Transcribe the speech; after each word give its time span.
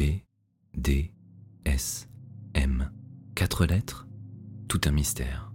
B, 0.00 0.22
D, 0.74 1.12
S, 1.66 2.08
M. 2.54 2.90
Quatre 3.34 3.66
lettres 3.66 4.08
Tout 4.66 4.80
un 4.86 4.92
mystère. 4.92 5.52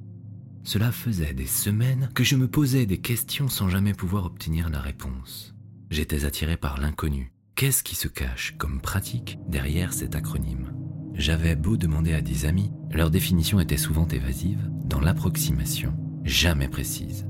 Cela 0.64 0.92
faisait 0.92 1.34
des 1.34 1.48
semaines 1.48 2.12
que 2.14 2.24
je 2.24 2.36
me 2.36 2.48
posais 2.48 2.86
des 2.86 3.00
questions 3.00 3.50
sans 3.50 3.70
jamais 3.70 3.96
pouvoir 3.96 4.26
obtenir 4.26 4.70
la 4.70 4.82
réponse. 4.82 5.56
J'étais 5.90 6.26
attiré 6.26 6.58
par 6.58 6.80
l'inconnu. 6.80 7.34
Qu'est-ce 7.56 7.82
qui 7.82 7.96
se 7.96 8.08
cache 8.08 8.54
comme 8.60 8.82
pratique 8.82 9.40
derrière 9.48 9.94
cet 9.94 10.14
acronyme? 10.14 10.76
J'avais 11.16 11.56
beau 11.56 11.76
demander 11.76 12.14
à 12.14 12.22
des 12.22 12.46
amis, 12.46 12.72
leur 12.92 13.10
définition 13.10 13.60
était 13.60 13.78
souvent 13.78 14.08
évasive, 14.10 14.70
dans 14.84 15.00
l'approximation, 15.00 15.98
jamais 16.24 16.70
précise. 16.70 17.26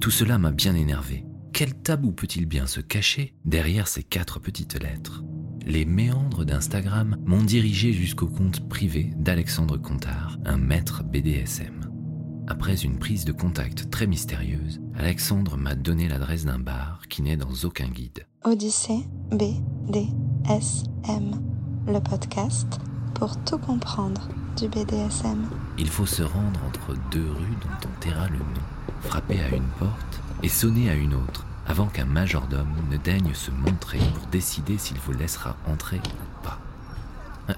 Tout 0.00 0.12
cela 0.12 0.38
m'a 0.38 0.52
bien 0.52 0.76
énervé. 0.76 1.26
Quel 1.52 1.74
tabou 1.74 2.12
peut-il 2.12 2.46
bien 2.46 2.68
se 2.68 2.80
cacher 2.80 3.34
derrière 3.44 3.88
ces 3.88 4.04
quatre 4.04 4.38
petites 4.38 4.80
lettres? 4.80 5.24
Les 5.70 5.84
méandres 5.84 6.44
d'Instagram 6.44 7.16
m'ont 7.24 7.44
dirigé 7.44 7.92
jusqu'au 7.92 8.26
compte 8.26 8.68
privé 8.68 9.12
d'Alexandre 9.14 9.76
Contard, 9.76 10.36
un 10.44 10.56
maître 10.56 11.04
BDSM. 11.04 11.88
Après 12.48 12.74
une 12.74 12.98
prise 12.98 13.24
de 13.24 13.30
contact 13.30 13.88
très 13.88 14.08
mystérieuse, 14.08 14.80
Alexandre 14.96 15.56
m'a 15.56 15.76
donné 15.76 16.08
l'adresse 16.08 16.44
d'un 16.44 16.58
bar 16.58 17.02
qui 17.08 17.22
n'est 17.22 17.36
dans 17.36 17.54
aucun 17.62 17.86
guide. 17.86 18.26
Odyssée 18.42 19.06
BDSM, 19.30 20.10
le 21.86 22.00
podcast 22.00 22.80
pour 23.14 23.40
tout 23.44 23.58
comprendre 23.58 24.28
du 24.58 24.66
BDSM. 24.66 25.48
Il 25.78 25.86
faut 25.86 26.04
se 26.04 26.24
rendre 26.24 26.64
entre 26.66 26.96
deux 27.12 27.30
rues 27.30 27.56
dont 27.62 27.88
on 27.88 28.00
taira 28.00 28.28
le 28.28 28.38
nom, 28.38 28.66
frapper 29.02 29.38
à 29.38 29.54
une 29.54 29.70
porte 29.78 30.20
et 30.42 30.48
sonner 30.48 30.90
à 30.90 30.94
une 30.94 31.14
autre, 31.14 31.46
avant 31.66 31.86
qu'un 31.86 32.06
majordome 32.06 32.74
ne 32.90 32.96
daigne 32.96 33.34
se 33.34 33.50
montrer 33.50 33.98
pour 33.98 34.26
décider 34.26 34.78
s'il 34.78 34.98
vous 34.98 35.12
laissera 35.12 35.56
entrer 35.66 35.98
ou 35.98 36.44
pas. 36.44 36.58
Ah, 37.48 37.56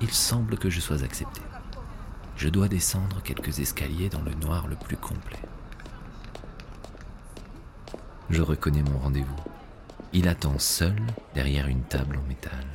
il 0.00 0.10
semble 0.10 0.58
que 0.58 0.70
je 0.70 0.80
sois 0.80 1.02
accepté 1.02 1.40
je 2.42 2.48
dois 2.48 2.66
descendre 2.66 3.22
quelques 3.22 3.60
escaliers 3.60 4.08
dans 4.08 4.22
le 4.22 4.34
noir 4.34 4.66
le 4.66 4.74
plus 4.74 4.96
complet. 4.96 5.38
Je 8.30 8.42
reconnais 8.42 8.82
mon 8.82 8.98
rendez-vous. 8.98 9.42
Il 10.12 10.26
attend 10.26 10.58
seul 10.58 10.96
derrière 11.36 11.68
une 11.68 11.84
table 11.84 12.18
en 12.18 12.28
métal. 12.28 12.66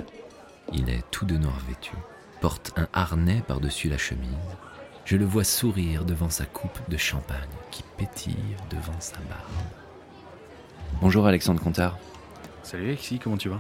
Il 0.72 0.90
est 0.90 1.04
tout 1.12 1.26
de 1.26 1.36
noir 1.36 1.60
vêtu, 1.68 1.92
porte 2.40 2.72
un 2.78 2.88
harnais 2.94 3.44
par-dessus 3.46 3.90
la 3.90 3.98
chemise. 3.98 4.30
Je 5.04 5.18
le 5.18 5.26
vois 5.26 5.44
sourire 5.44 6.06
devant 6.06 6.30
sa 6.30 6.46
coupe 6.46 6.80
de 6.90 6.96
champagne 6.96 7.38
qui 7.70 7.84
pétille 7.98 8.56
devant 8.70 9.00
sa 9.02 9.18
barbe. 9.18 9.87
Bonjour 11.02 11.28
Alexandre 11.28 11.62
Contard. 11.62 11.98
Salut 12.64 12.86
Alexis, 12.88 13.20
comment 13.20 13.38
tu 13.38 13.50
vas? 13.50 13.60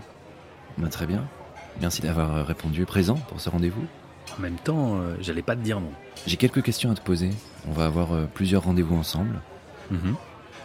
Bah, 0.78 0.88
Très 0.90 1.06
bien. 1.06 1.24
Merci 1.80 2.02
d'avoir 2.02 2.46
répondu 2.46 2.86
présent 2.86 3.16
pour 3.16 3.40
ce 3.40 3.50
rendez-vous? 3.50 3.86
En 4.38 4.42
même 4.42 4.56
temps, 4.56 5.00
euh, 5.00 5.16
j'allais 5.22 5.44
pas 5.44 5.56
te 5.56 5.62
dire 5.62 5.80
non. 5.80 5.92
J'ai 6.26 6.38
quelques 6.38 6.64
questions 6.64 6.92
à 6.92 6.96
te 6.96 7.02
poser. 7.02 7.30
On 7.68 7.72
va 7.72 7.86
avoir 7.86 8.14
euh, 8.14 8.26
plusieurs 8.34 8.64
rendez-vous 8.64 8.96
ensemble. 8.96 9.40
Mhm. 9.92 10.16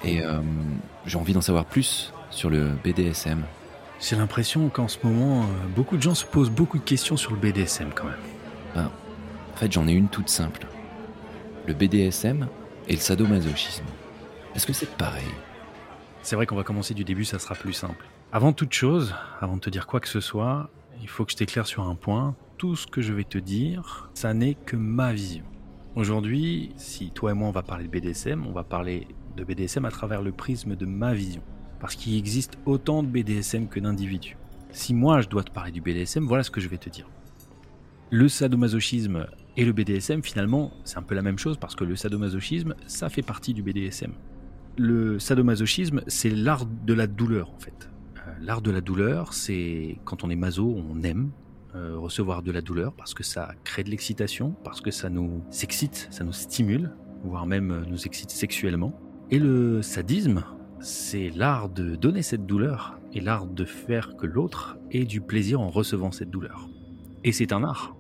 Et 0.05 0.23
euh, 0.23 0.41
j'ai 1.07 1.19
envie 1.19 1.33
d'en 1.35 1.43
savoir 1.43 1.65
plus 1.67 2.13
sur 2.31 2.51
le 2.51 2.71
BDSM. 2.83 3.43
J'ai 4.01 4.17
l'impression 4.17 4.69
qu'en 4.69 4.89
ce 4.89 4.99
moment, 5.05 5.47
beaucoup 5.77 5.97
de 5.97 6.03
gens 6.03 6.15
se 6.15 6.25
posent 6.25 6.51
beaucoup 6.51 6.79
de 6.79 6.83
questions 6.83 7.17
sur 7.17 7.31
le 7.33 7.37
BDSM 7.37 7.91
quand 7.95 8.07
même. 8.07 8.15
Ben, 8.75 8.91
en 9.55 9.57
fait, 9.57 9.71
j'en 9.71 9.87
ai 9.87 9.93
une 9.93 10.09
toute 10.09 10.29
simple. 10.29 10.67
Le 11.69 11.75
BDSM 11.75 12.49
et 12.89 12.95
le 12.95 12.99
sadomasochisme. 12.99 13.85
Est-ce 14.57 14.67
que 14.67 14.73
c'est 14.73 14.91
pareil? 14.97 15.23
C'est 16.23 16.37
vrai 16.37 16.47
qu'on 16.47 16.57
va 16.57 16.63
commencer 16.63 16.95
du 16.95 17.05
début, 17.05 17.25
ça 17.25 17.39
sera 17.39 17.55
plus 17.55 17.73
simple. 17.73 18.07
Avant 18.33 18.53
toute 18.53 18.73
chose, 18.73 19.15
avant 19.41 19.57
de 19.57 19.61
te 19.61 19.71
dire 19.71 19.87
quoi 19.87 19.99
que 19.99 20.09
ce 20.09 20.21
soit, 20.21 20.71
il 21.03 21.09
faut 21.09 21.25
que 21.25 21.33
je 21.33 21.37
t'éclaire 21.37 21.67
sur 21.67 21.83
un 21.83 21.97
point 21.97 22.37
tout 22.59 22.77
ce 22.77 22.87
que 22.87 23.03
je 23.03 23.13
vais 23.13 23.25
te 23.25 23.39
dire, 23.39 24.09
ça 24.15 24.33
n'est 24.33 24.55
que 24.55 24.77
ma 24.77 25.13
vision. 25.13 25.45
Aujourd'hui, 25.97 26.71
si 26.77 27.11
toi 27.11 27.33
et 27.33 27.35
moi 27.35 27.49
on 27.49 27.53
va 27.53 27.65
parler 27.65 27.89
de 27.89 27.91
BDSM, 27.91 28.47
on 28.47 28.53
va 28.53 28.63
parler 28.63 29.09
de 29.37 29.43
BDSM 29.43 29.85
à 29.85 29.91
travers 29.91 30.23
le 30.23 30.31
prisme 30.31 30.77
de 30.77 30.87
ma 30.87 31.13
vision. 31.13 31.43
Parce 31.81 31.97
qu'il 31.97 32.17
existe 32.17 32.57
autant 32.67 33.03
de 33.03 33.09
BDSM 33.09 33.67
que 33.67 33.81
d'individus. 33.81 34.37
Si 34.71 34.95
moi 34.95 35.23
je 35.23 35.29
dois 35.29 35.43
te 35.43 35.51
parler 35.51 35.73
du 35.73 35.81
BDSM, 35.81 36.25
voilà 36.25 36.45
ce 36.45 36.53
que 36.53 36.61
je 36.61 36.69
vais 36.69 36.79
te 36.79 36.89
dire. 36.89 37.09
Le 38.11 38.29
sadomasochisme 38.29 39.27
et 39.57 39.65
le 39.65 39.73
BDSM, 39.73 40.23
finalement, 40.23 40.71
c'est 40.85 40.99
un 40.99 41.03
peu 41.03 41.17
la 41.17 41.23
même 41.23 41.39
chose 41.39 41.57
parce 41.57 41.75
que 41.75 41.83
le 41.83 41.97
sadomasochisme, 41.97 42.77
ça 42.87 43.09
fait 43.09 43.23
partie 43.23 43.55
du 43.55 43.65
BDSM. 43.65 44.13
Le 44.79 45.19
sadomasochisme, 45.19 46.03
c'est 46.07 46.31
l'art 46.31 46.65
de 46.65 46.95
la 46.95 47.07
douleur 47.07 47.51
en 47.51 47.59
fait. 47.59 47.91
Euh, 48.17 48.31
l'art 48.41 48.63
de 48.63 48.71
la 48.71 48.81
douleur, 48.81 49.35
c'est 49.35 49.99
quand 50.05 50.25
on 50.25 50.31
est 50.31 50.37
maso, 50.37 50.75
on 50.77 51.03
aime, 51.03 51.31
euh, 51.75 51.97
recevoir 51.99 52.43
de 52.43 52.53
la 52.53 52.61
douleur 52.61 52.93
parce 52.93 53.15
que 53.15 53.23
ça 53.23 53.55
crée 53.65 53.83
de 53.83 53.91
l'excitation, 53.91 54.55
parce 54.63 54.81
que 54.81 54.91
ça 54.91 55.09
nous 55.09 55.43
excite, 55.63 56.09
ça 56.11 56.23
nous 56.23 56.33
stimule, 56.33 56.91
voire 57.25 57.47
même 57.47 57.71
euh, 57.71 57.85
nous 57.87 58.07
excite 58.07 58.31
sexuellement. 58.31 58.93
Et 59.31 59.39
le 59.39 59.81
sadisme, 59.83 60.45
c'est 60.81 61.31
l'art 61.31 61.71
de 61.71 61.97
donner 61.97 62.23
cette 62.23 62.45
douleur 62.45 62.99
et 63.15 63.21
l'art 63.21 63.47
de 63.47 63.65
faire 63.65 64.17
que 64.17 64.27
l'autre 64.27 64.77
ait 64.91 65.05
du 65.05 65.21
plaisir 65.21 65.61
en 65.61 65.71
recevant 65.71 66.13
cette 66.13 66.31
douleur. 66.31 66.69
Et 67.25 67.33
c'est 67.33 67.53
un 67.53 67.63
art. 67.63 67.97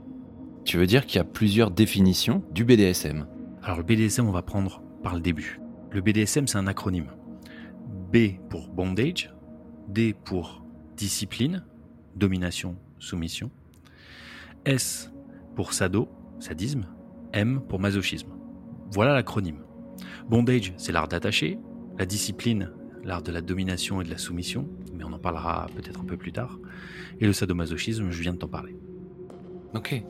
Tu 0.65 0.77
veux 0.77 0.87
dire 0.87 1.06
qu'il 1.06 1.16
y 1.16 1.21
a 1.21 1.25
plusieurs 1.25 1.71
définitions 1.71 2.43
du 2.53 2.65
BDSM 2.65 3.27
Alors 3.62 3.78
le 3.78 3.84
BDSM, 3.84 4.27
on 4.27 4.32
va 4.32 4.43
prendre 4.43 4.82
par 5.03 5.15
le 5.15 5.21
début. 5.21 5.62
Le 5.92 6.00
BDSM, 6.00 6.47
c'est 6.47 6.56
un 6.56 6.66
acronyme. 6.66 7.08
B 8.12 8.38
pour 8.48 8.69
bondage, 8.69 9.34
D 9.88 10.14
pour 10.14 10.64
discipline, 10.97 11.66
domination, 12.16 12.76
soumission, 12.98 13.50
S 14.64 15.12
pour 15.54 15.75
sado, 15.75 16.08
sadisme, 16.38 16.86
M 17.34 17.60
pour 17.69 17.78
masochisme. 17.78 18.31
Voilà 18.91 19.12
l'acronyme. 19.12 19.64
Bondage, 20.31 20.72
c'est 20.78 20.92
l'art 20.92 21.08
d'attacher, 21.08 21.58
la 21.98 22.06
discipline, 22.06 22.70
l'art 23.04 23.22
de 23.22 23.32
la 23.32 23.42
domination 23.42 24.00
et 24.00 24.04
de 24.04 24.10
la 24.10 24.19
soumission, 24.19 24.69
mais 24.94 25.04
on 25.04 25.12
en 25.12 25.19
parlera 25.19 25.66
peut-être 25.76 26.00
un 26.00 26.04
peu 26.04 26.16
plus 26.16 26.32
tard, 26.32 26.58
et 27.20 27.26
le 27.26 27.34
sadomasochisme, 27.34 28.10
je 28.10 28.22
viens 28.22 28.32
de 28.32 28.38
t'en 28.38 28.48
parler. 28.48 28.76
Ok. 29.75 30.02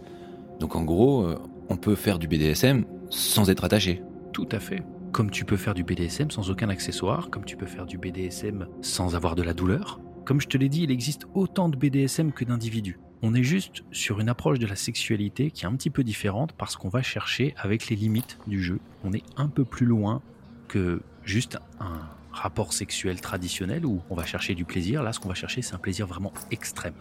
Donc 0.60 0.76
en 0.76 0.84
gros, 0.84 1.24
euh, 1.24 1.38
on 1.68 1.76
peut 1.76 1.96
faire 1.96 2.20
du 2.20 2.28
BDSM 2.28 2.84
sans 3.10 3.50
être 3.50 3.64
attaché. 3.64 4.00
Tout 4.32 4.48
à 4.50 4.60
fait. 4.60 4.82
Comme 5.12 5.30
tu 5.30 5.44
peux 5.44 5.58
faire 5.58 5.74
du 5.74 5.84
BDSM 5.84 6.30
sans 6.30 6.50
aucun 6.50 6.70
accessoire, 6.70 7.28
comme 7.28 7.44
tu 7.44 7.56
peux 7.56 7.66
faire 7.66 7.84
du 7.84 7.98
BDSM 7.98 8.66
sans 8.80 9.14
avoir 9.14 9.34
de 9.34 9.42
la 9.42 9.52
douleur. 9.52 10.00
Comme 10.24 10.40
je 10.40 10.48
te 10.48 10.56
l'ai 10.56 10.70
dit, 10.70 10.84
il 10.84 10.90
existe 10.90 11.26
autant 11.34 11.68
de 11.68 11.76
BDSM 11.76 12.32
que 12.32 12.44
d'individus. 12.44 12.98
On 13.20 13.34
est 13.34 13.42
juste 13.42 13.84
sur 13.92 14.20
une 14.20 14.30
approche 14.30 14.58
de 14.58 14.66
la 14.66 14.74
sexualité 14.74 15.50
qui 15.50 15.64
est 15.64 15.68
un 15.68 15.76
petit 15.76 15.90
peu 15.90 16.02
différente 16.02 16.52
parce 16.52 16.76
qu'on 16.76 16.88
va 16.88 17.02
chercher 17.02 17.54
avec 17.58 17.88
les 17.88 17.96
limites 17.96 18.38
du 18.46 18.62
jeu. 18.62 18.80
On 19.04 19.12
est 19.12 19.22
un 19.36 19.48
peu 19.48 19.64
plus 19.64 19.86
loin 19.86 20.22
que 20.66 21.02
juste 21.24 21.58
un 21.78 22.00
rapport 22.32 22.72
sexuel 22.72 23.20
traditionnel 23.20 23.84
où 23.84 24.00
on 24.08 24.14
va 24.14 24.24
chercher 24.24 24.54
du 24.54 24.64
plaisir. 24.64 25.02
Là, 25.02 25.12
ce 25.12 25.20
qu'on 25.20 25.28
va 25.28 25.34
chercher, 25.34 25.60
c'est 25.60 25.74
un 25.74 25.78
plaisir 25.78 26.06
vraiment 26.06 26.32
extrême. 26.50 26.94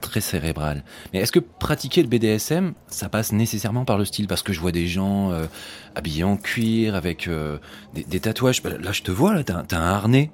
Très 0.00 0.20
cérébral. 0.20 0.84
Mais 1.12 1.20
est-ce 1.20 1.32
que 1.32 1.38
pratiquer 1.38 2.02
le 2.02 2.08
BDSM, 2.08 2.74
ça 2.88 3.08
passe 3.08 3.32
nécessairement 3.32 3.84
par 3.84 3.98
le 3.98 4.04
style? 4.04 4.26
Parce 4.26 4.42
que 4.42 4.52
je 4.52 4.60
vois 4.60 4.72
des 4.72 4.86
gens 4.86 5.30
euh, 5.32 5.46
habillés 5.94 6.24
en 6.24 6.36
cuir, 6.36 6.94
avec 6.94 7.28
euh, 7.28 7.58
des, 7.94 8.20
tatouages. 8.20 8.62
Bah, 8.62 8.70
là, 8.80 8.92
je 8.92 9.02
te 9.02 9.10
vois, 9.10 9.34
là, 9.34 9.44
t'as 9.44 9.78
un 9.78 9.82
harnais 9.82 10.30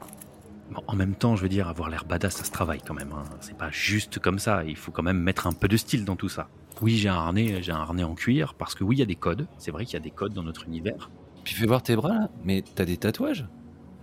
en 0.87 0.97
même 0.97 1.15
temps, 1.15 1.37
je 1.37 1.43
veux 1.43 1.49
dire, 1.49 1.69
avoir 1.69 1.89
l'air 1.89 2.05
badass, 2.05 2.37
ça 2.37 2.45
se 2.45 2.51
travaille 2.51 2.81
quand 2.87 2.95
même. 2.95 3.13
Hein. 3.13 3.25
C'est 3.41 3.57
pas 3.57 3.71
juste 3.71 4.19
comme 4.19 4.39
ça. 4.39 4.65
Il 4.65 4.77
faut 4.77 4.91
quand 4.91 5.03
même 5.03 5.19
mettre 5.19 5.47
un 5.47 5.53
peu 5.53 5.69
de 5.69 5.77
style 5.77 6.05
dans 6.05 6.17
tout 6.17 6.29
ça. 6.29 6.49
Oui, 6.81 6.97
j'ai 6.97 7.09
un 7.09 7.15
harnais, 7.15 7.63
j'ai 7.63 7.73
un 7.73 7.81
harnais 7.81 8.05
en 8.05 8.15
cuir 8.15 8.55
parce 8.55 8.75
que 8.75 8.85
oui, 8.85 8.97
il 8.97 8.99
y 8.99 9.03
a 9.03 9.07
des 9.07 9.17
codes. 9.17 9.47
C'est 9.59 9.71
vrai 9.71 9.85
qu'il 9.85 9.95
y 9.95 9.97
a 9.97 10.01
des 10.01 10.11
codes 10.11 10.33
dans 10.33 10.43
notre 10.43 10.67
univers. 10.67 11.11
Puis 11.45 11.55
fais 11.55 11.67
voir 11.67 11.83
tes 11.83 11.97
bras 11.97 12.11
là. 12.11 12.31
Mais 12.45 12.63
t'as 12.75 12.85
des 12.85 12.97
tatouages? 12.97 13.47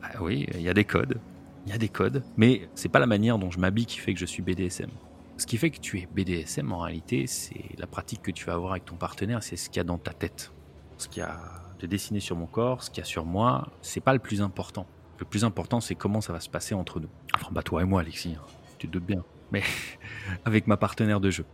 Bah 0.02 0.10
Oui, 0.20 0.48
il 0.54 0.62
y 0.62 0.70
a 0.70 0.74
des 0.74 0.86
codes. 0.86 1.20
Il 1.66 1.72
y 1.72 1.76
a 1.76 1.78
des 1.78 1.90
codes. 1.90 2.24
Mais 2.38 2.68
c'est 2.76 2.90
pas 2.90 3.00
la 3.00 3.08
manière 3.08 3.40
dont 3.40 3.52
je 3.52 3.60
m'habille 3.60 3.86
qui 3.86 4.00
fait 4.00 4.14
que 4.14 4.20
je 4.20 4.26
suis 4.26 4.42
BDSM. 4.42 4.90
Ce 5.38 5.46
qui 5.46 5.58
fait 5.58 5.70
que 5.70 5.80
tu 5.80 6.00
es 6.00 6.08
BDSM, 6.08 6.72
en 6.72 6.80
réalité, 6.80 7.28
c'est 7.28 7.78
la 7.78 7.88
pratique 7.88 8.22
que 8.22 8.32
tu 8.32 8.46
vas 8.46 8.54
avoir 8.54 8.72
avec 8.72 8.86
ton 8.86 8.96
partenaire, 8.96 9.44
c'est 9.44 9.58
ce 9.58 9.70
qu'il 9.70 9.78
y 9.78 9.82
a 9.82 9.84
dans 9.84 9.98
ta 9.98 10.14
tête. 10.14 10.54
Ce 10.98 11.10
qu'il 11.10 11.22
y 11.22 11.26
a 11.26 11.38
de 11.80 11.88
dessiné 11.88 12.22
sur 12.22 12.38
mon 12.38 12.46
corps, 12.46 12.84
ce 12.84 12.90
qu'il 12.90 13.00
y 13.00 13.02
a 13.02 13.06
sur 13.06 13.26
moi, 13.26 13.70
c'est 13.82 14.00
pas 14.00 14.14
le 14.14 14.20
plus 14.20 14.42
important. 14.42 14.88
Le 15.20 15.26
plus 15.26 15.44
important, 15.44 15.82
c'est 15.82 15.96
comment 15.96 16.22
ça 16.22 16.32
va 16.32 16.40
se 16.40 16.50
passer 16.50 16.74
entre 16.74 17.02
nous. 17.02 17.10
Enfin, 17.36 17.50
bah 17.52 17.64
toi 17.64 17.82
et 17.82 17.86
moi, 17.86 18.00
Alexis, 18.00 18.36
hein. 18.38 18.46
tu 18.78 18.88
te 18.88 18.94
doutes 18.94 19.06
bien. 19.06 19.24
Mais 19.52 19.62
avec 20.46 20.68
ma 20.68 20.78
partenaire 20.78 21.20
de 21.20 21.30
jeu. 21.30 21.46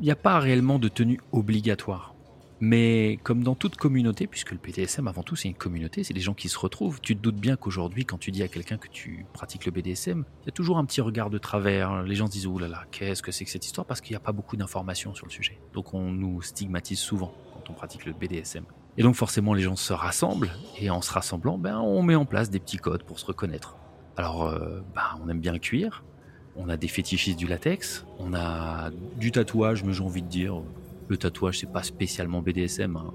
Il 0.00 0.04
n'y 0.04 0.10
a 0.10 0.16
pas 0.16 0.40
réellement 0.40 0.80
de 0.80 0.88
tenue 0.88 1.20
obligatoire. 1.30 2.14
Mais 2.60 3.18
comme 3.22 3.44
dans 3.44 3.54
toute 3.54 3.76
communauté, 3.76 4.26
puisque 4.26 4.50
le 4.50 4.58
BDSM 4.58 5.06
avant 5.06 5.22
tout 5.22 5.36
c'est 5.36 5.48
une 5.48 5.54
communauté, 5.54 6.02
c'est 6.02 6.14
des 6.14 6.20
gens 6.20 6.34
qui 6.34 6.48
se 6.48 6.58
retrouvent, 6.58 7.00
tu 7.00 7.16
te 7.16 7.20
doutes 7.20 7.36
bien 7.36 7.56
qu'aujourd'hui 7.56 8.04
quand 8.04 8.18
tu 8.18 8.30
dis 8.30 8.42
à 8.42 8.48
quelqu'un 8.48 8.78
que 8.78 8.88
tu 8.88 9.26
pratiques 9.32 9.64
le 9.66 9.72
BDSM, 9.72 10.24
il 10.42 10.46
y 10.46 10.48
a 10.48 10.52
toujours 10.52 10.78
un 10.78 10.84
petit 10.84 11.00
regard 11.00 11.30
de 11.30 11.38
travers, 11.38 12.02
les 12.02 12.14
gens 12.14 12.26
se 12.26 12.32
disent 12.32 12.46
oh 12.46 12.58
là 12.58 12.68
là, 12.68 12.84
qu'est-ce 12.90 13.22
que 13.22 13.30
c'est 13.30 13.44
que 13.44 13.50
cette 13.50 13.64
histoire? 13.64 13.86
Parce 13.86 14.00
qu'il 14.00 14.12
n'y 14.12 14.16
a 14.16 14.20
pas 14.20 14.32
beaucoup 14.32 14.56
d'informations 14.56 15.14
sur 15.14 15.26
le 15.26 15.30
sujet. 15.30 15.58
Donc 15.72 15.94
on 15.94 16.10
nous 16.10 16.42
stigmatise 16.42 16.98
souvent 16.98 17.32
quand 17.54 17.70
on 17.70 17.74
pratique 17.74 18.04
le 18.04 18.12
BDSM. 18.12 18.64
Et 18.96 19.02
donc 19.02 19.14
forcément 19.14 19.54
les 19.54 19.62
gens 19.62 19.76
se 19.76 19.92
rassemblent 19.92 20.50
et 20.80 20.90
en 20.90 21.00
se 21.00 21.12
rassemblant, 21.12 21.58
ben, 21.58 21.78
on 21.78 22.02
met 22.02 22.16
en 22.16 22.24
place 22.24 22.50
des 22.50 22.58
petits 22.58 22.78
codes 22.78 23.04
pour 23.04 23.20
se 23.20 23.26
reconnaître. 23.26 23.76
Alors 24.16 24.48
euh, 24.48 24.80
ben, 24.96 25.20
on 25.22 25.28
aime 25.28 25.38
bien 25.38 25.52
le 25.52 25.60
cuir, 25.60 26.02
on 26.56 26.68
a 26.68 26.76
des 26.76 26.88
fétichistes 26.88 27.38
du 27.38 27.46
latex, 27.46 28.04
on 28.18 28.34
a 28.34 28.90
du 29.16 29.30
tatouage, 29.30 29.84
mais 29.84 29.92
j'ai 29.92 30.02
envie 30.02 30.22
de 30.22 30.28
dire, 30.28 30.60
le 31.08 31.16
tatouage, 31.16 31.58
c'est 31.60 31.72
pas 31.72 31.82
spécialement 31.82 32.40
BDSM. 32.42 32.96
hein. 32.96 33.10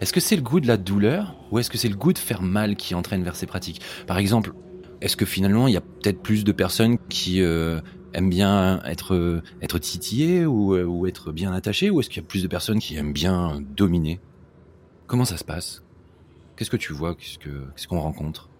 Est-ce 0.00 0.12
que 0.12 0.20
c'est 0.20 0.36
le 0.36 0.42
goût 0.42 0.60
de 0.60 0.66
la 0.66 0.76
douleur 0.76 1.34
ou 1.50 1.58
est-ce 1.58 1.70
que 1.70 1.78
c'est 1.78 1.88
le 1.88 1.96
goût 1.96 2.12
de 2.12 2.18
faire 2.18 2.42
mal 2.42 2.76
qui 2.76 2.94
entraîne 2.94 3.22
vers 3.22 3.34
ces 3.36 3.46
pratiques? 3.46 3.80
Par 4.06 4.18
exemple, 4.18 4.52
est-ce 5.00 5.16
que 5.16 5.24
finalement 5.24 5.68
il 5.68 5.74
y 5.74 5.76
a 5.76 5.80
peut-être 5.80 6.20
plus 6.22 6.44
de 6.44 6.52
personnes 6.52 6.98
qui 7.08 7.40
euh, 7.40 7.80
aiment 8.12 8.28
bien 8.30 8.82
être, 8.84 9.14
euh, 9.14 9.42
être 9.62 9.78
titillées 9.78 10.44
ou, 10.44 10.74
euh, 10.74 10.84
ou 10.84 11.06
être 11.06 11.32
bien 11.32 11.52
attachées 11.52 11.90
ou 11.90 12.00
est-ce 12.00 12.10
qu'il 12.10 12.22
y 12.22 12.24
a 12.24 12.28
plus 12.28 12.42
de 12.42 12.48
personnes 12.48 12.78
qui 12.78 12.96
aiment 12.96 13.12
bien 13.14 13.58
dominer? 13.76 14.20
Comment 15.06 15.24
ça 15.24 15.36
se 15.38 15.44
passe? 15.44 15.82
Qu'est-ce 16.56 16.70
que 16.70 16.76
tu 16.76 16.92
vois? 16.92 17.14
Qu'est-ce 17.14 17.38
que- 17.38 17.66
qu'est-ce 17.74 17.86
qu'on 17.88 18.00
rencontre? 18.00 18.50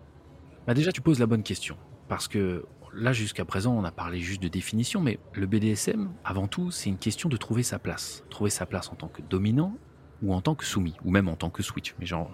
Bah 0.67 0.75
déjà, 0.75 0.91
tu 0.93 1.01
poses 1.01 1.19
la 1.19 1.27
bonne 1.27 1.43
question. 1.43 1.77
Parce 2.09 2.29
que 2.29 2.65
là, 2.97 3.13
jusqu'à 3.13 3.45
présent, 3.45 3.77
on 3.77 3.85
a 3.85 3.91
parlé 3.91 4.21
juste 4.21 4.43
de 4.43 4.49
définition, 4.49 5.01
mais 5.01 5.19
le 5.35 5.47
BDSM, 5.47 6.11
avant 6.25 6.49
tout, 6.49 6.71
c'est 6.71 6.89
une 6.89 6.99
question 6.99 7.29
de 7.29 7.37
trouver 7.37 7.63
sa 7.63 7.79
place. 7.79 8.25
Trouver 8.31 8.51
sa 8.51 8.67
place 8.67 8.91
en 8.91 8.95
tant 8.95 9.09
que 9.09 9.23
dominant 9.23 9.77
ou 10.23 10.33
en 10.35 10.41
tant 10.41 10.55
que 10.55 10.65
soumis, 10.65 10.95
ou 11.05 11.11
même 11.11 11.29
en 11.29 11.37
tant 11.37 11.51
que 11.51 11.63
switch. 11.63 11.95
Mais 11.99 12.07
j'en, 12.07 12.31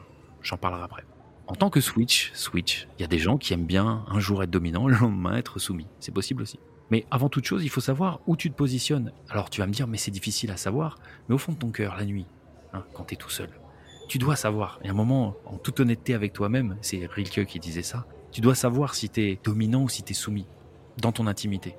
parlerai 0.61 0.83
après. 0.83 1.05
En 1.49 1.55
tant 1.55 1.69
que 1.69 1.81
switch, 1.81 2.31
switch, 2.35 2.87
il 2.99 3.03
y 3.03 3.05
a 3.05 3.09
des 3.09 3.19
gens 3.19 3.39
qui 3.39 3.53
aiment 3.53 3.67
bien 3.67 4.05
un 4.09 4.21
jour 4.21 4.43
être 4.43 4.51
dominant, 4.51 4.87
le 4.87 4.97
lendemain 4.97 5.37
être 5.37 5.59
soumis. 5.59 5.89
C'est 5.99 6.15
possible 6.15 6.43
aussi. 6.43 6.59
Mais 6.91 7.07
avant 7.11 7.29
toute 7.29 7.45
chose, 7.45 7.65
il 7.65 7.71
faut 7.71 7.81
savoir 7.81 8.21
où 8.27 8.37
tu 8.37 8.51
te 8.51 8.55
positionnes. 8.55 9.13
Alors 9.29 9.51
tu 9.51 9.61
vas 9.61 9.67
me 9.67 9.73
dire, 9.73 9.89
mais 9.89 9.97
c'est 9.97 10.11
difficile 10.11 10.51
à 10.51 10.57
savoir. 10.57 10.99
Mais 11.29 11.35
au 11.35 11.39
fond 11.39 11.53
de 11.53 11.59
ton 11.59 11.71
cœur, 11.71 11.97
la 11.97 12.05
nuit, 12.05 12.27
hein, 12.73 12.85
quand 12.95 13.05
tu 13.05 13.15
es 13.15 13.17
tout 13.17 13.31
seul, 13.31 13.49
tu 14.09 14.19
dois 14.19 14.37
savoir. 14.37 14.79
Et 14.85 14.89
à 14.89 14.91
un 14.91 14.95
moment, 14.95 15.35
en 15.47 15.57
toute 15.57 15.81
honnêteté 15.81 16.15
avec 16.15 16.33
toi-même, 16.33 16.77
c'est 16.83 17.07
Rilke 17.07 17.47
qui 17.47 17.59
disait 17.59 17.83
ça, 17.83 18.07
tu 18.33 18.41
dois 18.41 18.55
savoir 18.55 18.95
si 18.95 19.11
tu 19.11 19.21
es 19.21 19.39
dominant 19.45 19.83
ou 19.83 19.89
si 19.89 20.03
tu 20.03 20.13
es 20.13 20.15
soumis 20.15 20.47
dans 20.99 21.13
ton 21.13 21.27
intimité. 21.27 21.77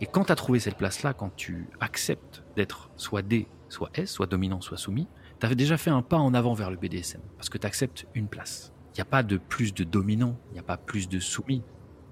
Et 0.00 0.06
quand 0.06 0.24
tu 0.24 0.32
as 0.32 0.36
trouvé 0.36 0.60
cette 0.60 0.76
place-là, 0.76 1.14
quand 1.14 1.34
tu 1.34 1.68
acceptes 1.80 2.44
d'être 2.56 2.90
soit 2.96 3.22
D, 3.22 3.48
soit 3.68 3.90
S, 3.94 4.10
soit 4.12 4.26
dominant, 4.26 4.60
soit 4.60 4.76
soumis, 4.76 5.08
tu 5.40 5.46
avais 5.46 5.54
déjà 5.54 5.76
fait 5.76 5.90
un 5.90 6.02
pas 6.02 6.18
en 6.18 6.34
avant 6.34 6.52
vers 6.52 6.70
le 6.70 6.76
BDSM, 6.76 7.20
parce 7.36 7.48
que 7.48 7.58
tu 7.58 7.66
acceptes 7.66 8.06
une 8.14 8.28
place. 8.28 8.72
Il 8.92 8.98
n'y 8.98 9.02
a 9.02 9.06
pas 9.06 9.22
de 9.22 9.38
plus 9.38 9.72
de 9.74 9.82
dominant, 9.82 10.38
il 10.50 10.54
n'y 10.54 10.60
a 10.60 10.62
pas 10.62 10.76
plus 10.76 11.08
de 11.08 11.18
soumis. 11.18 11.62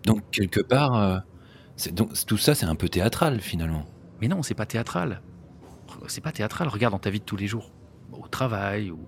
Donc 0.05 0.23
quelque 0.31 0.61
part, 0.61 0.97
euh, 0.97 1.19
donc, 1.93 2.13
tout 2.27 2.39
ça 2.39 2.55
c'est 2.55 2.67
un 2.67 2.75
peu 2.75 2.89
théâtral 2.89 3.41
finalement. 3.41 3.85
Mais 4.21 4.29
non, 4.29 4.43
c'est 4.43 4.55
pas 4.55 4.67
théâtral. 4.67 5.21
C'est 6.09 6.23
pas 6.23 6.33
théâtral. 6.33 6.69
Regarde 6.69 6.93
dans 6.93 6.99
ta 6.99 7.11
vie 7.11 7.21
de 7.21 7.25
tous 7.25 7.37
les 7.37 7.47
jours, 7.47 7.71
au 8.13 8.27
travail 8.27 8.91
ou, 8.91 9.07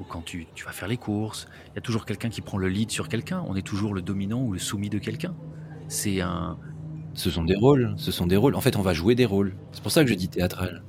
ou 0.00 0.04
quand 0.04 0.22
tu, 0.22 0.46
tu 0.54 0.64
vas 0.64 0.72
faire 0.72 0.88
les 0.88 0.96
courses. 0.96 1.48
Il 1.68 1.74
y 1.76 1.78
a 1.78 1.80
toujours 1.80 2.04
quelqu'un 2.06 2.28
qui 2.28 2.40
prend 2.40 2.58
le 2.58 2.68
lead 2.68 2.90
sur 2.90 3.08
quelqu'un. 3.08 3.44
On 3.48 3.56
est 3.56 3.62
toujours 3.66 3.94
le 3.94 4.02
dominant 4.02 4.42
ou 4.42 4.52
le 4.52 4.58
soumis 4.58 4.90
de 4.90 4.98
quelqu'un. 4.98 5.34
C'est 5.88 6.20
un. 6.20 6.58
Ce 7.14 7.30
sont 7.30 7.42
des 7.44 7.56
rôles, 7.56 7.94
ce 7.96 8.12
sont 8.12 8.26
des 8.26 8.36
rôles. 8.36 8.54
En 8.54 8.60
fait, 8.60 8.76
on 8.76 8.82
va 8.82 8.92
jouer 8.94 9.14
des 9.14 9.24
rôles. 9.26 9.56
C'est 9.72 9.82
pour 9.82 9.90
ça 9.90 10.04
que 10.04 10.10
je 10.10 10.14
dis 10.14 10.28
théâtral. 10.28 10.84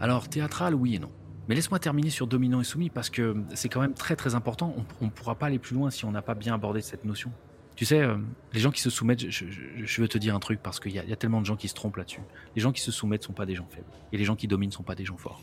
Alors 0.00 0.28
théâtral, 0.28 0.74
oui 0.74 0.94
et 0.94 0.98
non. 0.98 1.10
Mais 1.48 1.54
laisse-moi 1.54 1.78
terminer 1.78 2.08
sur 2.08 2.26
dominant 2.26 2.60
et 2.60 2.64
soumis 2.64 2.88
parce 2.88 3.10
que 3.10 3.36
c'est 3.54 3.68
quand 3.68 3.80
même 3.82 3.92
très 3.92 4.16
très 4.16 4.34
important. 4.34 4.74
On 5.02 5.04
ne 5.06 5.10
pourra 5.10 5.34
pas 5.34 5.46
aller 5.46 5.58
plus 5.58 5.74
loin 5.74 5.90
si 5.90 6.06
on 6.06 6.10
n'a 6.10 6.22
pas 6.22 6.34
bien 6.34 6.54
abordé 6.54 6.80
cette 6.80 7.04
notion. 7.04 7.30
Tu 7.76 7.84
sais, 7.84 8.00
euh, 8.00 8.16
les 8.54 8.60
gens 8.60 8.70
qui 8.70 8.80
se 8.80 8.88
soumettent, 8.88 9.28
je, 9.28 9.46
je- 9.50 9.84
je 9.84 10.00
veux 10.00 10.08
te 10.08 10.16
dire 10.16 10.34
un 10.34 10.38
truc 10.38 10.60
parce 10.62 10.78
qu'il 10.80 10.92
y, 10.92 10.98
a- 10.98 11.02
il 11.04 11.10
y 11.10 11.12
a 11.12 11.16
tellement 11.16 11.40
de 11.40 11.46
gens 11.46 11.56
qui 11.56 11.68
se 11.68 11.74
trompent 11.74 11.96
là-dessus. 11.96 12.20
Les 12.56 12.62
gens 12.62 12.70
qui 12.72 12.80
se 12.80 12.92
soumettent 12.92 13.24
sont 13.24 13.32
pas 13.32 13.44
des 13.46 13.56
gens 13.56 13.66
faibles. 13.68 13.88
Et 14.12 14.16
les 14.16 14.24
gens 14.24 14.36
qui 14.36 14.46
dominent 14.46 14.70
sont 14.70 14.84
pas 14.84 14.94
des 14.94 15.04
gens 15.04 15.16
forts. 15.16 15.42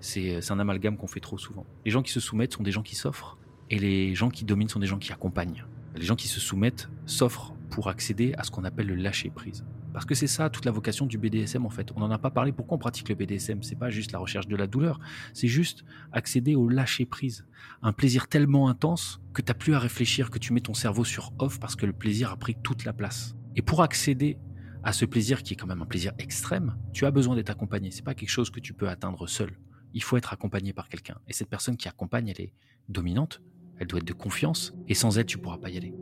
C'est 0.00 0.40
c'est 0.40 0.52
un 0.52 0.58
amalgame 0.58 0.96
qu'on 0.96 1.06
fait 1.06 1.20
trop 1.20 1.38
souvent. 1.38 1.66
Les 1.84 1.90
gens 1.90 2.02
qui 2.02 2.12
se 2.12 2.20
soumettent 2.20 2.54
sont 2.54 2.62
des 2.62 2.72
gens 2.72 2.82
qui 2.82 2.96
s'offrent. 2.96 3.38
Et 3.68 3.78
les 3.78 4.14
gens 4.14 4.30
qui 4.30 4.44
dominent 4.44 4.68
sont 4.68 4.78
des 4.78 4.86
gens 4.86 4.98
qui 4.98 5.12
accompagnent. 5.12 5.64
Les 5.96 6.04
gens 6.04 6.14
qui 6.14 6.28
se 6.28 6.38
soumettent 6.38 6.88
s'offrent 7.04 7.54
pour 7.70 7.88
accéder 7.88 8.32
à 8.38 8.44
ce 8.44 8.50
qu'on 8.50 8.64
appelle 8.64 8.86
le 8.86 8.94
lâcher-prise. 8.94 9.64
Parce 9.92 10.04
que 10.04 10.14
c'est 10.14 10.26
ça 10.26 10.50
toute 10.50 10.66
la 10.66 10.70
vocation 10.70 11.06
du 11.06 11.16
BDSM 11.16 11.64
en 11.64 11.70
fait. 11.70 11.90
On 11.96 12.00
n'en 12.00 12.10
a 12.10 12.18
pas 12.18 12.30
parlé. 12.30 12.52
Pourquoi 12.52 12.76
on 12.76 12.78
pratique 12.78 13.08
le 13.08 13.14
BDSM 13.14 13.62
C'est 13.62 13.78
pas 13.78 13.90
juste 13.90 14.12
la 14.12 14.18
recherche 14.18 14.46
de 14.46 14.54
la 14.54 14.66
douleur, 14.66 15.00
c'est 15.32 15.48
juste 15.48 15.84
accéder 16.12 16.54
au 16.54 16.68
lâcher-prise. 16.68 17.46
Un 17.82 17.92
plaisir 17.92 18.28
tellement 18.28 18.68
intense 18.68 19.20
que 19.32 19.40
tu 19.40 19.54
plus 19.54 19.74
à 19.74 19.78
réfléchir, 19.78 20.30
que 20.30 20.38
tu 20.38 20.52
mets 20.52 20.60
ton 20.60 20.74
cerveau 20.74 21.04
sur 21.04 21.32
off 21.38 21.58
parce 21.58 21.76
que 21.76 21.86
le 21.86 21.94
plaisir 21.94 22.30
a 22.30 22.36
pris 22.36 22.56
toute 22.62 22.84
la 22.84 22.92
place. 22.92 23.34
Et 23.56 23.62
pour 23.62 23.82
accéder 23.82 24.36
à 24.84 24.92
ce 24.92 25.06
plaisir 25.06 25.42
qui 25.42 25.54
est 25.54 25.56
quand 25.56 25.66
même 25.66 25.82
un 25.82 25.86
plaisir 25.86 26.12
extrême, 26.18 26.76
tu 26.92 27.06
as 27.06 27.10
besoin 27.10 27.34
d'être 27.34 27.50
accompagné. 27.50 27.90
C'est 27.90 28.04
pas 28.04 28.14
quelque 28.14 28.28
chose 28.28 28.50
que 28.50 28.60
tu 28.60 28.74
peux 28.74 28.88
atteindre 28.88 29.26
seul. 29.26 29.50
Il 29.94 30.02
faut 30.02 30.16
être 30.16 30.32
accompagné 30.32 30.72
par 30.72 30.88
quelqu'un. 30.88 31.16
Et 31.28 31.32
cette 31.32 31.48
personne 31.48 31.76
qui 31.76 31.88
accompagne, 31.88 32.28
elle 32.28 32.40
est 32.40 32.52
dominante, 32.88 33.42
elle 33.78 33.86
doit 33.86 33.98
être 33.98 34.06
de 34.06 34.12
confiance, 34.12 34.74
et 34.88 34.94
sans 34.94 35.18
elle, 35.18 35.26
tu 35.26 35.38
pourras 35.38 35.58
pas 35.58 35.70
y 35.70 35.76
aller. 35.76 35.94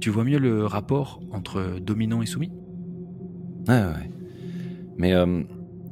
Tu 0.00 0.10
vois 0.10 0.24
mieux 0.24 0.38
le 0.38 0.64
rapport 0.64 1.20
entre 1.32 1.78
dominant 1.80 2.22
et 2.22 2.26
soumis? 2.26 2.52
Ouais, 3.66 3.74
ouais. 3.74 4.10
Mais 4.96 5.12
euh, 5.12 5.42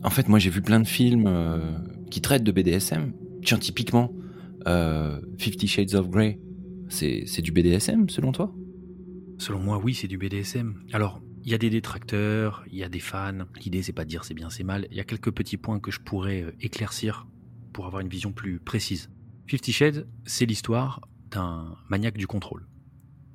en 0.02 0.11
fait, 0.11 0.28
moi 0.28 0.38
j'ai 0.38 0.50
vu 0.50 0.62
plein 0.62 0.81
de 0.81 0.87
films 0.87 1.26
euh, 1.26 1.78
qui 2.11 2.20
traitent 2.20 2.44
de 2.44 2.52
BDSM. 2.52 3.12
Tiens, 3.43 3.58
typiquement, 3.58 4.12
euh, 4.67 5.20
Fifty 5.38 5.67
Shades 5.67 5.94
of 5.94 6.08
Grey, 6.08 6.40
c'est 6.88 7.25
c'est 7.26 7.43
du 7.43 7.52
BDSM 7.52 8.08
selon 8.08 8.32
toi? 8.32 8.52
Selon 9.38 9.61
moi, 9.61 9.81
oui, 9.82 9.94
c'est 9.94 10.08
du 10.08 10.19
BDSM. 10.19 10.82
Alors, 10.93 11.20
il 11.46 11.52
y 11.52 11.54
a 11.54 11.58
des 11.58 11.70
détracteurs, 11.70 12.64
il 12.66 12.76
y 12.76 12.82
a 12.82 12.88
des 12.88 12.98
fans. 12.98 13.46
L'idée, 13.64 13.81
c'est 13.81 13.93
pas 13.93 14.04
de 14.04 14.10
dire 14.10 14.25
c'est 14.25 14.34
bien, 14.34 14.50
c'est 14.50 14.64
mal. 14.64 14.88
Il 14.90 14.96
y 14.96 15.00
a 15.00 15.04
quelques 15.04 15.31
petits 15.31 15.56
points 15.56 15.78
que 15.78 15.93
je 15.93 16.00
pourrais 16.00 16.43
euh, 16.43 16.50
éclaircir 16.60 17.28
pour 17.72 17.87
avoir 17.87 18.00
une 18.00 18.08
vision 18.08 18.32
plus 18.32 18.58
précise. 18.58 19.10
Fifty 19.46 19.72
Shades, 19.72 20.08
c'est 20.25 20.44
l'histoire 20.44 21.02
d'un 21.31 21.76
maniaque 21.88 22.16
du 22.16 22.26
contrôle. 22.26 22.66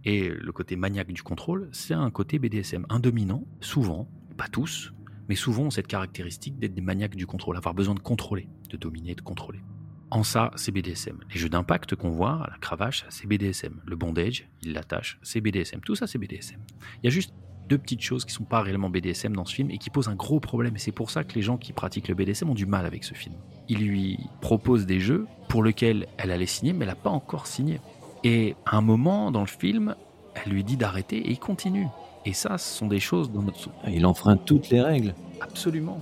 Et 0.03 0.27
le 0.27 0.51
côté 0.51 0.75
maniaque 0.75 1.13
du 1.13 1.23
contrôle, 1.23 1.69
c'est 1.71 1.93
un 1.93 2.11
côté 2.11 2.37
BDSM. 2.37 2.85
Un 2.89 2.99
dominant, 2.99 3.45
souvent, 3.61 4.09
pas 4.35 4.49
tous, 4.49 4.91
mais 5.29 5.35
souvent 5.35 5.69
cette 5.69 5.87
caractéristique 5.87 6.59
d'être 6.59 6.73
des 6.73 6.81
maniaques 6.81 7.15
du 7.15 7.25
contrôle, 7.25 7.55
avoir 7.55 7.73
besoin 7.73 7.95
de 7.95 8.01
contrôler, 8.01 8.49
de 8.69 8.75
dominer, 8.75 9.15
de 9.15 9.21
contrôler. 9.21 9.61
En 10.09 10.23
ça, 10.23 10.51
c'est 10.57 10.73
BDSM. 10.73 11.17
Les 11.33 11.39
jeux 11.39 11.47
d'impact 11.47 11.95
qu'on 11.95 12.09
voit, 12.09 12.45
la 12.51 12.57
cravache, 12.57 13.05
c'est 13.07 13.25
BDSM. 13.25 13.79
Le 13.85 13.95
bondage, 13.95 14.49
il 14.63 14.73
l'attache, 14.73 15.17
c'est 15.21 15.39
BDSM. 15.39 15.79
Tout 15.79 15.95
ça, 15.95 16.07
c'est 16.07 16.17
BDSM. 16.17 16.59
Il 17.01 17.05
y 17.05 17.07
a 17.07 17.09
juste 17.09 17.33
deux 17.71 17.77
petites 17.77 18.01
choses 18.01 18.25
qui 18.25 18.33
sont 18.33 18.43
pas 18.43 18.61
réellement 18.61 18.89
BDSM 18.89 19.33
dans 19.33 19.45
ce 19.45 19.55
film 19.55 19.71
et 19.71 19.77
qui 19.77 19.89
posent 19.89 20.09
un 20.09 20.15
gros 20.15 20.41
problème. 20.41 20.75
Et 20.75 20.79
c'est 20.79 20.91
pour 20.91 21.09
ça 21.09 21.23
que 21.23 21.33
les 21.35 21.41
gens 21.41 21.55
qui 21.55 21.71
pratiquent 21.71 22.09
le 22.09 22.15
BDSM 22.15 22.49
ont 22.49 22.53
du 22.53 22.65
mal 22.65 22.85
avec 22.85 23.05
ce 23.05 23.13
film. 23.13 23.33
Il 23.69 23.87
lui 23.87 24.19
propose 24.41 24.85
des 24.85 24.99
jeux 24.99 25.25
pour 25.47 25.63
lesquels 25.63 26.05
elle 26.17 26.31
allait 26.31 26.45
signer, 26.45 26.73
mais 26.73 26.81
elle 26.81 26.89
n'a 26.89 26.95
pas 26.95 27.09
encore 27.09 27.47
signé. 27.47 27.79
Et 28.25 28.55
à 28.65 28.75
un 28.75 28.81
moment 28.81 29.31
dans 29.31 29.39
le 29.39 29.47
film, 29.47 29.95
elle 30.35 30.51
lui 30.51 30.65
dit 30.65 30.75
d'arrêter 30.75 31.15
et 31.15 31.31
il 31.31 31.39
continue. 31.39 31.87
Et 32.25 32.33
ça, 32.33 32.57
ce 32.57 32.77
sont 32.77 32.87
des 32.87 32.99
choses 32.99 33.31
dans 33.31 33.41
notre 33.41 33.69
Il 33.87 34.05
enfreint 34.05 34.35
toutes 34.35 34.69
les 34.69 34.81
règles. 34.81 35.15
Absolument. 35.39 36.01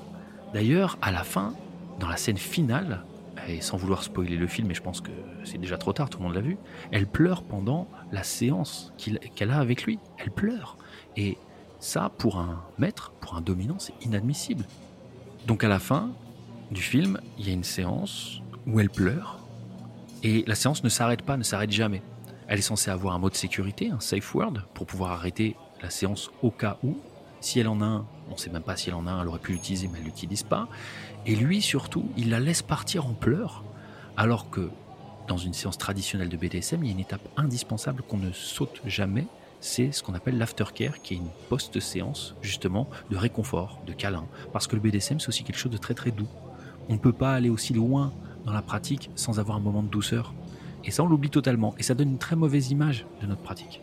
D'ailleurs, 0.56 0.98
à 1.04 1.12
la 1.12 1.24
fin, 1.24 1.54
dans 2.00 2.08
la 2.08 2.18
scène 2.18 2.38
finale, 2.38 3.04
et 3.48 3.62
sans 3.62 3.78
vouloir 3.78 4.02
spoiler 4.02 4.38
le 4.38 4.48
film, 4.48 4.68
mais 4.68 4.74
je 4.74 4.82
pense 4.82 5.02
que 5.02 5.12
c'est 5.44 5.60
déjà 5.60 5.78
trop 5.78 5.94
tard, 5.94 6.10
tout 6.10 6.18
le 6.18 6.26
monde 6.26 6.34
l'a 6.34 6.42
vu, 6.42 6.58
elle 6.92 7.06
pleure 7.06 7.44
pendant 7.44 7.88
la 8.12 8.24
séance 8.24 8.92
qu'elle 8.98 9.52
a 9.52 9.60
avec 9.60 9.84
lui. 9.84 10.00
Elle 10.18 10.32
pleure. 10.32 10.78
Et 11.16 11.38
ça, 11.80 12.12
pour 12.18 12.38
un 12.38 12.62
maître, 12.78 13.12
pour 13.22 13.36
un 13.36 13.42
dominant, 13.42 13.78
c'est 13.80 13.94
inadmissible. 14.02 14.66
Donc 15.48 15.64
à 15.64 15.68
la 15.68 15.80
fin 15.80 16.10
du 16.72 16.82
film, 16.82 17.20
il 17.38 17.48
y 17.48 17.52
a 17.52 17.54
une 17.54 17.64
séance 17.64 18.42
où 18.68 18.80
elle 18.80 18.90
pleure, 18.90 19.40
et 20.22 20.44
la 20.46 20.56
séance 20.56 20.84
ne 20.84 20.90
s'arrête 20.90 21.22
pas, 21.22 21.38
ne 21.38 21.44
s'arrête 21.44 21.72
jamais. 21.72 22.02
Elle 22.48 22.60
est 22.60 22.64
censée 22.64 22.92
avoir 22.92 23.16
un 23.16 23.20
mot 23.20 23.30
de 23.30 23.36
sécurité, 23.36 23.90
un 23.90 24.00
safe 24.00 24.36
word, 24.36 24.54
pour 24.74 24.86
pouvoir 24.86 25.12
arrêter 25.12 25.56
la 25.82 25.90
séance 25.90 26.30
au 26.42 26.52
cas 26.52 26.78
où. 26.84 26.98
Si 27.40 27.60
elle 27.60 27.70
en 27.70 27.82
a 27.82 27.86
un, 27.86 28.06
on 28.28 28.34
ne 28.34 28.38
sait 28.38 28.50
même 28.50 28.64
pas 28.64 28.76
si 28.76 28.90
elle 28.90 28.96
en 28.96 29.08
a 29.08 29.12
un, 29.12 29.22
elle 29.22 29.28
aurait 29.30 29.40
pu 29.40 29.54
l'utiliser, 29.54 29.88
mais 29.88 30.00
elle 30.00 30.06
l'utilise 30.06 30.44
pas. 30.44 30.68
Et 31.26 31.36
lui, 31.36 31.62
surtout, 31.62 32.10
il 32.18 32.30
la 32.30 32.40
laisse 32.40 32.62
partir 32.62 33.06
en 33.06 33.14
pleurs, 33.14 33.64
alors 34.18 34.50
que 34.50 34.70
dans 35.28 35.38
une 35.38 35.54
séance 35.54 35.78
traditionnelle 35.78 36.28
de 36.28 36.36
BDSM, 36.36 36.84
il 36.84 36.88
y 36.88 36.90
a 36.90 36.94
une 36.94 37.00
étape 37.00 37.26
indispensable 37.38 38.02
qu'on 38.02 38.18
ne 38.18 38.32
saute 38.34 38.82
jamais, 38.86 39.28
c'est 39.62 39.92
ce 39.92 40.04
qu'on 40.04 40.14
appelle 40.14 40.38
l'aftercare, 40.38 41.02
qui 41.02 41.16
est 41.16 41.18
une 41.18 41.30
post-séance, 41.50 42.36
justement, 42.42 42.90
de 43.10 43.18
réconfort, 43.18 43.82
de 43.86 43.94
câlin. 43.94 44.26
Parce 44.54 44.68
que 44.68 44.76
le 44.76 44.82
BDSM, 44.82 45.20
c'est 45.20 45.30
aussi 45.30 45.44
quelque 45.44 45.58
chose 45.58 45.72
de 45.72 45.78
très 45.78 45.94
très 45.94 46.12
doux. 46.12 46.28
On 46.88 46.94
ne 46.94 47.00
peut 47.00 47.14
pas 47.14 47.34
aller 47.34 47.50
aussi 47.50 47.74
loin 47.74 48.14
dans 48.46 48.54
la 48.54 48.62
pratique 48.62 49.12
sans 49.16 49.40
avoir 49.40 49.58
un 49.58 49.62
moment 49.62 49.84
de 49.84 49.90
douceur. 49.90 50.34
Et 50.86 50.92
ça, 50.92 51.04
on 51.04 51.08
l'oublie 51.08 51.30
totalement. 51.30 51.76
Et 51.78 51.84
ça 51.84 51.94
donne 51.94 52.12
une 52.12 52.18
très 52.18 52.36
mauvaise 52.36 52.72
image 52.72 53.06
de 53.22 53.28
notre 53.28 53.42
pratique. 53.42 53.82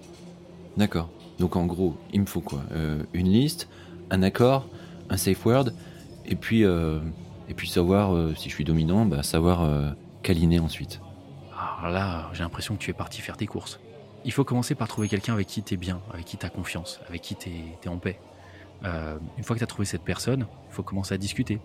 D'accord. 0.76 1.10
Donc 1.38 1.56
en 1.56 1.66
gros, 1.66 1.96
il 2.12 2.20
me 2.22 2.26
faut 2.26 2.40
quoi? 2.40 2.62
Euh, 2.72 3.02
Une 3.12 3.28
liste, 3.28 3.68
un 4.10 4.22
accord, 4.22 4.66
un 5.10 5.16
safe 5.16 5.44
word, 5.44 5.70
et 6.24 6.36
puis, 6.36 6.64
euh, 6.64 6.98
et 7.48 7.54
puis 7.54 7.68
savoir 7.68 8.14
euh, 8.14 8.34
si 8.34 8.48
je 8.48 8.54
suis 8.54 8.64
dominant, 8.64 9.04
bah, 9.04 9.22
savoir 9.22 9.94
câliner 10.22 10.58
ensuite. 10.58 11.00
Alors 11.52 11.92
là, 11.92 12.30
j'ai 12.32 12.42
l'impression 12.42 12.74
que 12.74 12.80
tu 12.80 12.90
es 12.90 12.94
parti 12.94 13.20
faire 13.20 13.36
tes 13.36 13.46
courses. 13.46 13.78
Il 14.26 14.32
faut 14.32 14.42
commencer 14.42 14.74
par 14.74 14.88
trouver 14.88 15.06
quelqu'un 15.06 15.34
avec 15.34 15.46
qui 15.46 15.62
tu 15.62 15.74
es 15.74 15.76
bien, 15.76 16.00
avec 16.12 16.24
qui 16.24 16.36
tu 16.36 16.44
as 16.44 16.50
confiance, 16.50 16.98
avec 17.08 17.22
qui 17.22 17.36
tu 17.36 17.48
es, 17.48 17.88
en 17.88 17.98
paix. 17.98 18.18
Euh, 18.84 19.16
une 19.38 19.44
fois 19.44 19.54
que 19.54 19.60
tu 19.60 19.64
as 19.64 19.68
trouvé 19.68 19.86
cette 19.86 20.02
personne, 20.02 20.48
il 20.68 20.74
faut 20.74 20.82
commencer 20.82 21.14
à 21.14 21.16
discuter. 21.16 21.60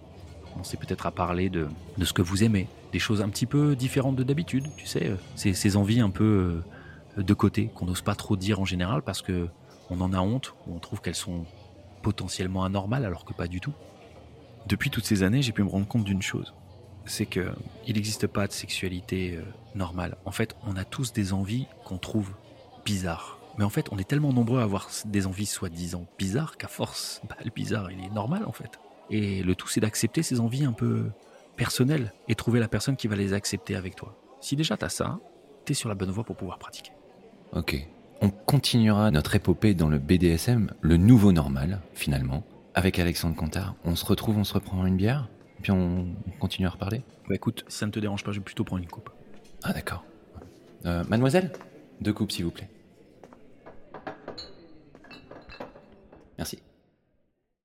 Commencer 0.54 0.78
peut-être 0.78 1.08
à 1.08 1.12
parler 1.12 1.50
de, 1.50 1.68
de 1.98 2.06
ce 2.06 2.14
que 2.14 2.22
vous 2.22 2.44
aimez, 2.44 2.68
des 2.92 3.00
choses 3.00 3.24
un 3.24 3.30
petit 3.30 3.48
peu 3.48 3.76
différentes 3.76 4.16
de 4.16 4.22
d'habitude, 4.22 4.68
tu 4.78 4.86
sais, 4.86 5.08
euh, 5.08 5.16
ces, 5.36 5.56
ces 5.56 5.76
envies 5.76 6.02
un 6.02 6.12
peu 6.12 6.62
euh, 7.18 7.24
de 7.24 7.34
côté 7.34 7.72
qu'on 7.74 7.88
n'ose 7.88 8.04
pas 8.04 8.14
trop 8.14 8.36
dire 8.36 8.60
en 8.60 8.66
général 8.66 9.02
parce 9.02 9.24
que 9.24 9.48
on 9.90 10.00
en 10.00 10.14
a 10.14 10.20
honte 10.20 10.54
ou 10.68 10.76
on 10.76 10.80
trouve 10.80 11.02
qu'elles 11.02 11.16
sont 11.16 11.46
potentiellement 12.04 12.64
anormal 12.64 13.06
alors 13.06 13.26
que 13.26 13.34
pas 13.34 13.48
du 13.48 13.60
tout. 13.60 13.74
Depuis 14.68 14.92
toutes 14.92 15.06
ces 15.06 15.24
années, 15.24 15.42
j'ai 15.42 15.52
pu 15.52 15.64
me 15.64 15.70
rendre 15.70 15.88
compte 15.88 16.04
d'une 16.04 16.22
chose. 16.22 16.54
C'est 17.06 17.26
que 17.26 17.54
il 17.88 17.96
n'existe 17.96 18.28
pas 18.28 18.46
de 18.46 18.52
sexualité 18.52 19.40
normale. 19.74 20.18
En 20.26 20.32
fait, 20.32 20.56
on 20.68 20.76
a 20.76 20.86
tous 20.86 21.12
des 21.12 21.34
envies 21.34 21.66
qu'on 21.84 21.98
trouve 21.98 22.36
bizarres. 22.86 23.40
Mais 23.58 23.64
en 23.64 23.70
fait, 23.70 23.88
on 23.92 23.98
est 23.98 24.08
tellement 24.08 24.34
nombreux 24.34 24.60
à 24.60 24.64
avoir 24.64 24.90
des 25.06 25.28
envies 25.28 25.46
soi-disant 25.46 26.06
bizarres 26.18 26.58
qu'à 26.58 26.68
force, 26.68 27.22
bah, 27.30 27.36
le 27.44 27.52
bizarre, 27.52 27.92
il 27.92 28.04
est 28.04 28.10
normal 28.10 28.44
en 28.46 28.52
fait. 28.52 28.80
Et 29.10 29.44
le 29.44 29.56
tout, 29.56 29.68
c'est 29.68 29.82
d'accepter 29.82 30.24
ces 30.24 30.40
envies 30.40 30.66
un 30.66 30.72
peu 30.72 31.06
personnelles 31.58 32.14
et 32.28 32.36
trouver 32.36 32.60
la 32.60 32.68
personne 32.68 32.96
qui 32.96 33.08
va 33.08 33.16
les 33.16 33.34
accepter 33.34 33.76
avec 33.76 33.96
toi. 33.96 34.16
Si 34.40 34.56
déjà 34.56 34.78
t'as 34.78 34.90
ça, 34.90 35.20
t'es 35.66 35.74
sur 35.74 35.90
la 35.90 35.96
bonne 35.96 36.12
voie 36.12 36.24
pour 36.24 36.36
pouvoir 36.36 36.58
pratiquer. 36.58 36.92
Ok. 37.54 37.88
On 38.22 38.30
continuera 38.30 39.12
notre 39.12 39.36
épopée 39.36 39.74
dans 39.74 39.90
le 39.90 39.98
BDSM, 39.98 40.72
le 40.80 40.98
nouveau 40.98 41.32
normal, 41.32 41.82
finalement, 41.94 42.44
avec 42.76 43.00
Alexandre 43.00 43.36
Contard. 43.36 43.76
On 43.84 43.96
se 43.96 44.06
retrouve, 44.06 44.38
on 44.38 44.44
se 44.44 44.54
reprend 44.54 44.86
une 44.86 44.96
bière, 44.96 45.28
puis 45.62 45.72
on 45.72 46.16
continue 46.40 46.68
à 46.68 46.72
reparler? 46.72 47.04
Bah 47.28 47.36
écoute, 47.36 47.66
si 47.68 47.80
ça 47.80 47.86
ne 47.86 47.92
te 47.92 48.00
dérange 48.00 48.24
pas, 48.24 48.32
je 48.32 48.40
vais 48.40 48.44
plutôt 48.44 48.64
prendre 48.64 48.82
une 48.82 48.90
coupe. 48.90 49.10
Ah 49.64 49.74
d'accord. 49.74 50.04
Euh, 50.86 51.04
mademoiselle? 51.10 51.52
Deux 52.02 52.14
coupes, 52.14 52.32
s'il 52.32 52.46
vous 52.46 52.52
plaît. 52.52 52.70